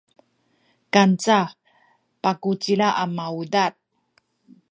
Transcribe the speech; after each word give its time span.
kanca 0.93 1.39
pakucila 2.21 2.87
a 3.03 3.05
maudad 3.15 3.73